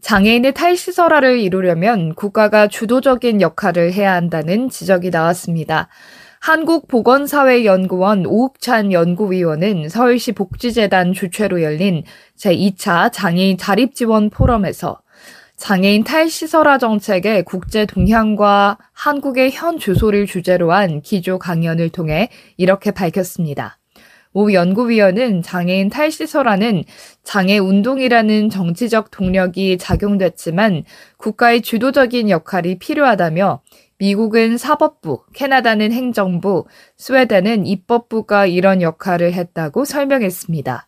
[0.00, 5.88] 장애인의 탈시설화를 이루려면 국가가 주도적인 역할을 해야 한다는 지적이 나왔습니다.
[6.40, 12.04] 한국보건사회연구원 오욱찬 연구위원은 서울시 복지재단 주최로 열린
[12.36, 15.00] 제2차 장애인 자립지원 포럼에서
[15.56, 23.78] 장애인 탈시설화 정책의 국제 동향과 한국의 현 주소를 주제로 한 기조 강연을 통해 이렇게 밝혔습니다.
[24.32, 26.84] 오 연구위원은 장애인 탈시설화는
[27.22, 30.84] 장애 운동이라는 정치적 동력이 작용됐지만
[31.16, 33.62] 국가의 주도적인 역할이 필요하다며
[33.98, 40.86] 미국은 사법부, 캐나다는 행정부, 스웨덴은 입법부가 이런 역할을 했다고 설명했습니다.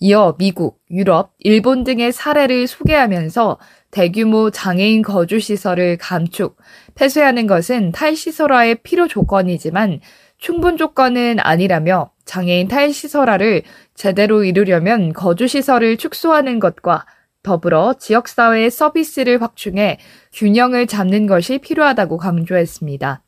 [0.00, 3.58] 이어 미국, 유럽, 일본 등의 사례를 소개하면서
[3.90, 6.56] 대규모 장애인 거주시설을 감축,
[6.94, 10.00] 폐쇄하는 것은 탈시설화의 필요 조건이지만
[10.44, 13.62] 충분 조건은 아니라며 장애인 탈시설화를
[13.94, 17.06] 제대로 이루려면 거주시설을 축소하는 것과
[17.42, 19.98] 더불어 지역사회의 서비스를 확충해
[20.34, 23.22] 균형을 잡는 것이 필요하다고 강조했습니다.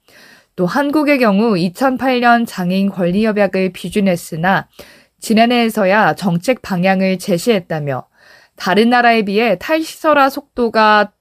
[0.57, 4.69] 또 한국의 경우 2008년 장애인 권리협약을 비준했으나
[5.19, 8.09] 지난해에서야 정책 방향을 제시했다며
[8.57, 11.13] 다른 나라에 비해 탈시설화 속도가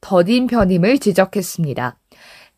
[0.00, 1.99] 더딘 편임을 지적했습니다.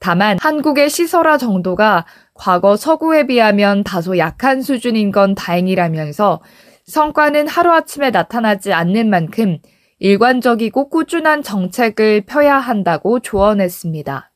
[0.02, 6.42] 다만 한국의 시설화 정도가 과거 서구에 비하면 다소 약한 수준인 건 다행이라면서
[6.86, 9.58] 성과는 하루아침에 나타나지 않는 만큼
[10.00, 14.32] 일관적이고 꾸준한 정책을 펴야 한다고 조언했습니다.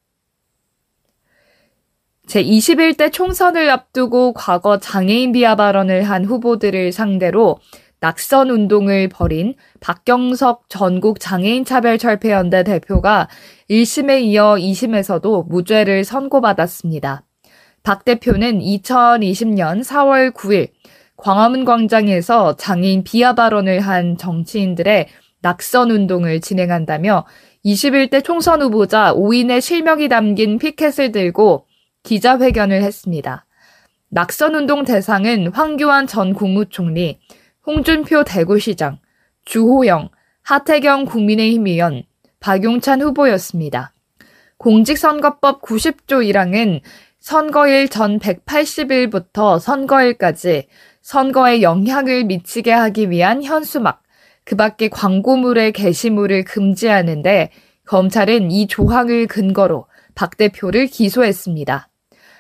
[2.29, 7.59] 제21대 총선을 앞두고 과거 장애인 비하 발언을 한 후보들을 상대로
[8.01, 13.29] 낙선 운동을 벌인 박경석 전국 장애인 차별 철폐 연대 대표가
[13.71, 17.25] 1심에 이어 2심에서도 무죄를 선고받았습니다.
[17.83, 20.69] 박 대표는 2020년 4월 9일
[21.17, 25.07] 광화문 광장에서 장애인 비하 발언을 한 정치인들의
[25.41, 27.25] 낙선 운동을 진행한다며
[27.65, 31.67] 21대 총선 후보자 5인의 실명이 담긴 피켓을 들고
[32.03, 33.47] 기자회견을 했습니다.
[34.09, 37.19] 낙선 운동 대상은 황교안 전 국무총리,
[37.67, 39.01] 홍준표 대구시장,
[39.45, 40.11] 주호영,
[40.43, 42.05] 하태경 국민의힘 의원,
[42.39, 43.93] 박용찬 후보였습니다.
[44.57, 46.83] 공직선거법 90조 1항은
[47.19, 50.69] 선거일 전 180일부터 선거일까지
[51.03, 54.01] 선거에 영향을 미치게 하기 위한 현수막,
[54.45, 57.51] 그 밖에 광고물의 게시물을 금지하는데
[57.85, 61.89] 검찰은 이 조항을 근거로 박 대표를 기소했습니다.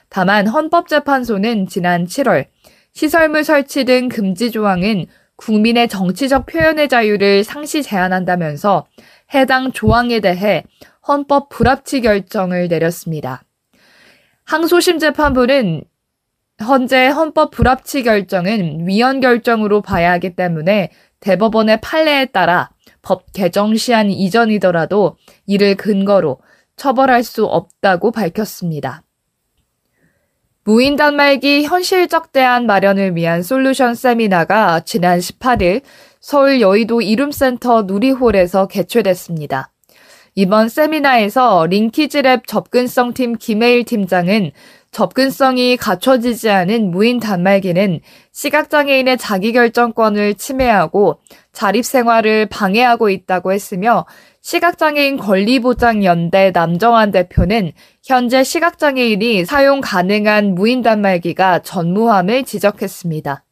[0.08, 2.46] 다만 헌법재판소는 지난 7월
[2.96, 5.04] 시설물 설치 등 금지 조항은
[5.36, 8.86] 국민의 정치적 표현의 자유를 상시 제한한다면서
[9.34, 10.64] 해당 조항에 대해
[11.06, 13.42] 헌법 불합치 결정을 내렸습니다.
[14.44, 15.84] 항소심 재판부는
[16.58, 20.90] 현재 헌법 불합치 결정은 위헌 결정으로 봐야 하기 때문에
[21.20, 22.70] 대법원의 판례에 따라
[23.02, 26.40] 법 개정 시한 이전이더라도 이를 근거로
[26.76, 29.02] 처벌할 수 없다고 밝혔습니다.
[30.68, 35.82] 무인 단말기 현실적 대안 마련을 위한 솔루션 세미나가 지난 18일
[36.18, 39.70] 서울 여의도 이룸센터 누리홀에서 개최됐습니다.
[40.34, 44.50] 이번 세미나에서 링키즈랩 접근성팀 김혜일 팀장은
[44.90, 48.00] 접근성이 갖춰지지 않은 무인 단말기는
[48.32, 51.20] 시각장애인의 자기결정권을 침해하고
[51.52, 54.04] 자립생활을 방해하고 있다고 했으며
[54.46, 57.72] 시각장애인 권리보장연대 남정환 대표는
[58.04, 63.42] 현재 시각장애인이 사용 가능한 무인 단말기가 전무함을 지적했습니다.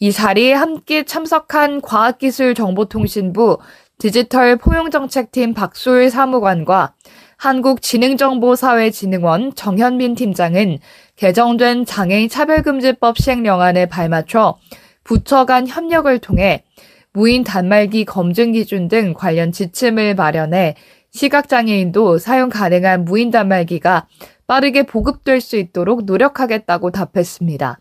[0.00, 3.58] 이 자리에 함께 참석한 과학기술정보통신부
[3.98, 6.94] 디지털 포용정책팀 박소일 사무관과
[7.36, 10.80] 한국지능정보사회진흥원 정현민 팀장은
[11.14, 14.58] 개정된 장애인 차별금지법 시행령안에 발맞춰
[15.04, 16.64] 부처 간 협력을 통해
[17.16, 20.74] 무인 단말기 검증 기준 등 관련 지침을 마련해
[21.12, 24.06] 시각장애인도 사용 가능한 무인 단말기가
[24.46, 27.80] 빠르게 보급될 수 있도록 노력하겠다고 답했습니다.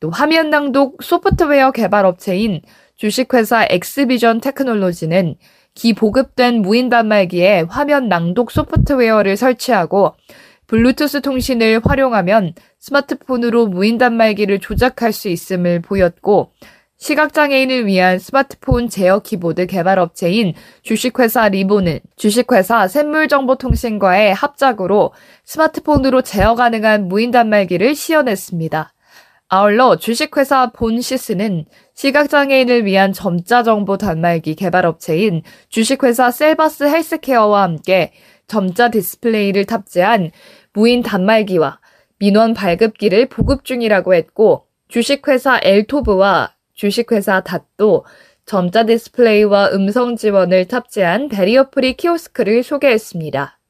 [0.00, 2.62] 또 화면 낭독 소프트웨어 개발 업체인
[2.96, 5.34] 주식회사 엑스비전 테크놀로지는
[5.74, 10.14] 기 보급된 무인 단말기에 화면 낭독 소프트웨어를 설치하고
[10.66, 16.52] 블루투스 통신을 활용하면 스마트폰으로 무인 단말기를 조작할 수 있음을 보였고
[17.02, 25.12] 시각장애인을 위한 스마트폰 제어 키보드 개발 업체인 주식회사 리보는 주식회사 샘물정보통신과의 합작으로
[25.42, 28.94] 스마트폰으로 제어 가능한 무인 단말기를 시연했습니다.
[29.48, 31.64] 아울러 주식회사 본시스는
[31.94, 38.12] 시각장애인을 위한 점자 정보 단말기 개발 업체인 주식회사 셀바스 헬스케어와 함께
[38.46, 40.30] 점자 디스플레이를 탑재한
[40.72, 41.80] 무인 단말기와
[42.20, 46.52] 민원 발급기를 보급 중이라고 했고 주식회사 엘토브와
[46.82, 48.04] 주식회사 닷도
[48.44, 53.60] 점자 디스플레이와 음성 지원을 탑재한 barrier free 키오스크를 소개했습니다.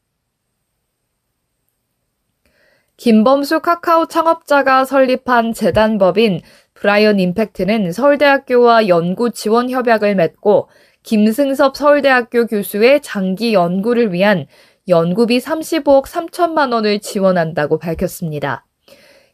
[2.96, 6.40] 김범수 카카오 창업자가 설립한 재단법인
[6.72, 10.70] 브라이언 임팩트는 서울대학교와 연구 지원 협약을 맺고
[11.02, 14.46] 김승섭 서울대학교 교수의 장기 연구를 위한
[14.88, 18.64] 연구비 35억 3천만 원을 지원한다고 밝혔습니다.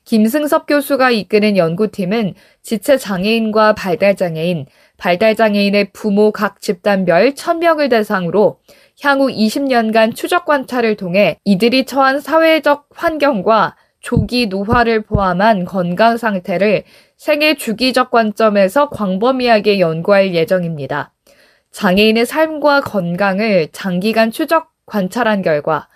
[0.08, 2.32] 김승섭 교수가 이끄는 연구팀은
[2.62, 4.64] 지체 장애인과 발달 장애인,
[4.96, 8.58] 발달 장애인의 부모 각 집단별 1000명을 대상으로
[9.02, 16.84] 향후 20년간 추적 관찰을 통해 이들이 처한 사회적 환경과 조기 노화를 포함한 건강 상태를
[17.18, 21.12] 생애 주기적 관점에서 광범위하게 연구할 예정입니다.
[21.70, 25.86] 장애인의 삶과 건강을 장기간 추적 관찰한 결과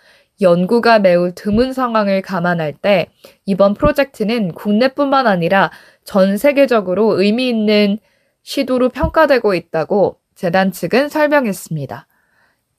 [0.43, 3.07] 연구가 매우 드문 상황을 감안할 때
[3.47, 5.71] 이번 프로젝트는 국내뿐만 아니라
[6.05, 7.99] 전 세계적으로 의미 있는
[8.43, 12.07] 시도로 평가되고 있다고 재단 측은 설명했습니다.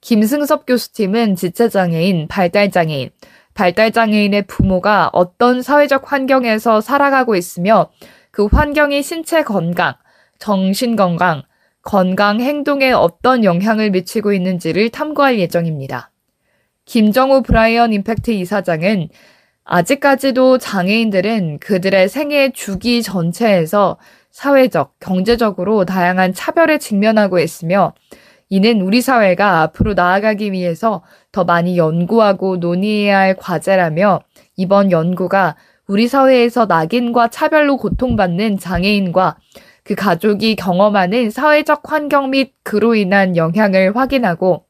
[0.02, 3.10] 김승섭 교수팀은 지체장애인, 발달장애인,
[3.54, 7.90] 발달장애인의 부모가 어떤 사회적 환경에서 살아가고 있으며
[8.32, 9.94] 그 환경이 신체 건강,
[10.40, 11.44] 정신 건강,
[11.82, 16.13] 건강 행동에 어떤 영향을 미치고 있는지를 탐구할 예정입니다.
[16.86, 19.10] 김정우 브라이언 임팩트 이사장은
[19.64, 23.98] 아직까지도 장애인들은 그들의 생애 주기 전체에서
[24.32, 27.94] 사회적, 경제적으로 다양한 차별에 직면하고 있으며
[28.50, 34.22] 이는 우리 사회가 앞으로 나아가기 위해서 더 많이 연구하고 논의해야 할 과제라며
[34.58, 35.56] 이번 연구가
[35.88, 39.38] 우리 사회에서 낙인과 차별로 고통받는 장애인과
[39.84, 44.66] 그 가족이 경험하는 사회적 환경 및 그로 인한 영향을 확인하고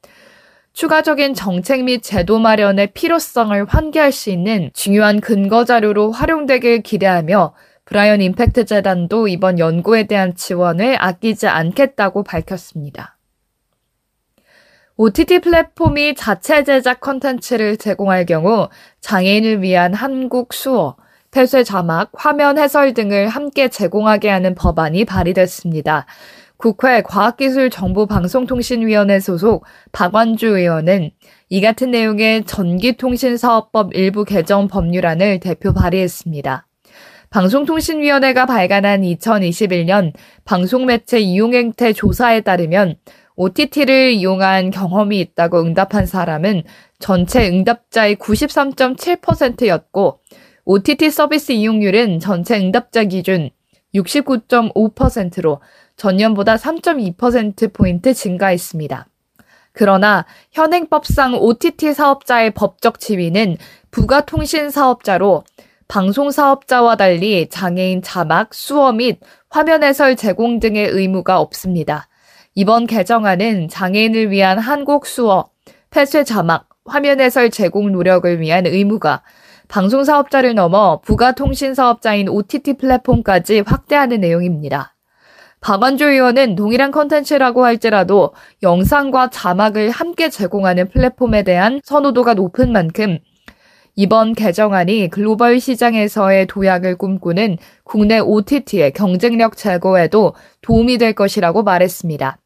[0.73, 7.53] 추가적인 정책 및 제도 마련의 필요성을 환기할 수 있는 중요한 근거 자료로 활용되길 기대하며
[7.85, 13.17] 브라이언 임팩트 재단도 이번 연구에 대한 지원을 아끼지 않겠다고 밝혔습니다.
[14.95, 18.69] OTT 플랫폼이 자체 제작 컨텐츠를 제공할 경우
[19.01, 20.95] 장애인을 위한 한국 수어,
[21.29, 26.05] 폐쇄 자막, 화면 해설 등을 함께 제공하게 하는 법안이 발의됐습니다.
[26.63, 31.11] 국회 과학기술정보방송통신위원회 소속 박완주 의원은
[31.49, 36.65] 이 같은 내용의 전기통신사업법 일부 개정 법률안을 대표 발의했습니다.
[37.31, 40.13] 방송통신위원회가 발간한 2021년
[40.45, 42.95] 방송매체 이용행태 조사에 따르면
[43.35, 46.63] OTT를 이용한 경험이 있다고 응답한 사람은
[46.97, 50.21] 전체 응답자의 93.7%였고
[50.63, 53.49] OTT 서비스 이용률은 전체 응답자 기준
[53.93, 55.59] 69.5%로
[56.03, 59.07] 전년보다 3.2%포인트 증가했습니다.
[59.71, 63.55] 그러나 현행법상 OTT 사업자의 법적 지위는
[63.89, 65.45] 부가통신 사업자로
[65.87, 72.09] 방송 사업자와 달리 장애인 자막, 수어 및 화면 해설 제공 등의 의무가 없습니다.
[72.53, 75.45] 이번 개정안은 장애인을 위한 한국 수어,
[75.89, 79.23] 폐쇄 자막, 화면 해설 제공 노력을 위한 의무가
[79.69, 84.92] 방송 사업자를 넘어 부가통신 사업자인 OTT 플랫폼까지 확대하는 내용입니다.
[85.63, 93.19] 박완조 의원은 동일한 컨텐츠라고 할지라도 영상과 자막을 함께 제공하는 플랫폼에 대한 선호도가 높은 만큼
[93.95, 102.37] 이번 개정안이 글로벌 시장에서의 도약을 꿈꾸는 국내 OTT의 경쟁력 제고에도 도움이 될 것이라고 말했습니다.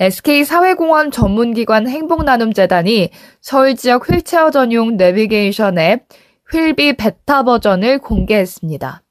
[0.00, 6.06] SK 사회공헌 전문기관 행복나눔재단이 서울 지역 휠체어 전용 내비게이션 앱
[6.50, 9.02] 휠비 베타 버전을 공개했습니다.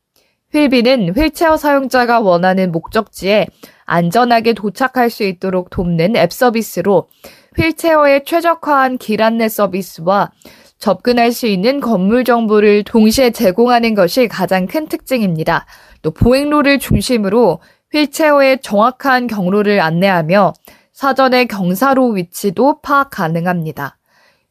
[0.58, 3.46] 휠비는 휠체어 사용자가 원하는 목적지에
[3.86, 7.08] 안전하게 도착할 수 있도록 돕는 앱 서비스로
[7.56, 10.32] 휠체어에 최적화한 길 안내 서비스와
[10.80, 15.66] 접근할 수 있는 건물 정보를 동시에 제공하는 것이 가장 큰 특징입니다.
[16.02, 17.60] 또 보행로를 중심으로
[17.94, 20.54] 휠체어의 정확한 경로를 안내하며
[20.92, 23.98] 사전에 경사로 위치도 파악 가능합니다.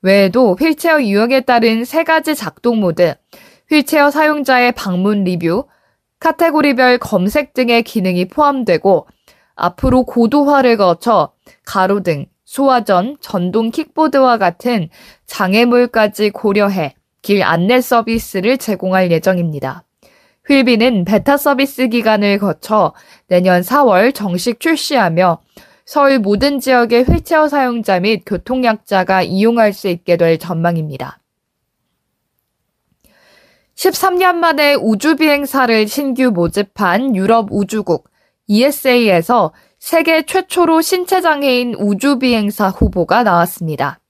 [0.02, 3.14] 외에도 휠체어 유형에 따른 세 가지 작동 모드,
[3.70, 5.64] 휠체어 사용자의 방문 리뷰,
[6.20, 9.06] 카테고리별 검색 등의 기능이 포함되고
[9.54, 11.32] 앞으로 고도화를 거쳐
[11.64, 14.88] 가로등, 소화전, 전동 킥보드와 같은
[15.26, 19.82] 장애물까지 고려해 길 안내 서비스를 제공할 예정입니다.
[20.48, 22.92] 휠비는 베타 서비스 기간을 거쳐
[23.26, 25.40] 내년 4월 정식 출시하며
[25.84, 31.18] 서울 모든 지역의 휠체어 사용자 및 교통약자가 이용할 수 있게 될 전망입니다.
[33.76, 38.08] 13년 만에 우주비행사를 신규 모집한 유럽 우주국
[38.46, 44.00] ESA에서 세계 최초로 신체장애인 우주비행사 후보가 나왔습니다.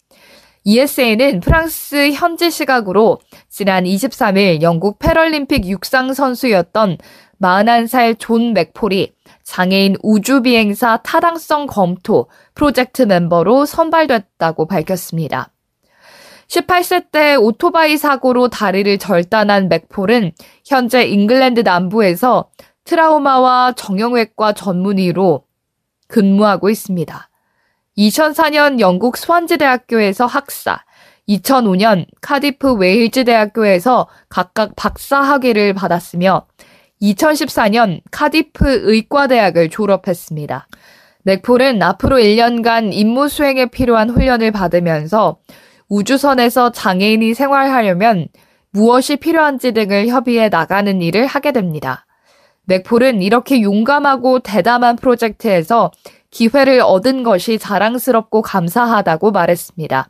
[0.62, 3.18] ESA는 프랑스 현지 시각으로
[3.49, 6.99] 지난 23일 영국 패럴림픽 육상 선수였던
[7.40, 15.50] 41살 존 맥폴이 장애인 우주비행사 타당성 검토 프로젝트 멤버로 선발됐다고 밝혔습니다.
[16.48, 20.32] 18세 때 오토바이 사고로 다리를 절단한 맥폴은
[20.64, 22.50] 현재 잉글랜드 남부에서
[22.84, 25.44] 트라우마와 정형외과 전문의로
[26.08, 27.28] 근무하고 있습니다.
[27.98, 30.84] 2004년 영국 스완지 대학교에서 학사,
[31.28, 36.46] 2005년 카디프 웨일즈 대학교에서 각각 박사 학위를 받았으며
[37.02, 40.68] 2014년 카디프 의과대학을 졸업했습니다.
[41.24, 45.38] 맥폴은 앞으로 1년간 임무 수행에 필요한 훈련을 받으면서
[45.88, 48.28] 우주선에서 장애인이 생활하려면
[48.70, 52.06] 무엇이 필요한지 등을 협의해 나가는 일을 하게 됩니다.
[52.64, 55.90] 맥폴은 이렇게 용감하고 대담한 프로젝트에서
[56.30, 60.08] 기회를 얻은 것이 자랑스럽고 감사하다고 말했습니다.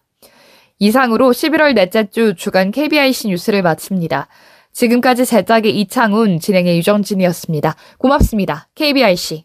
[0.78, 4.28] 이상으로 11월 넷째 주 주간 KBIC 뉴스를 마칩니다.
[4.73, 7.76] 지금까지 제작의 이창훈, 진행의 유정진이었습니다.
[7.99, 8.68] 고맙습니다.
[8.75, 9.45] KBIC.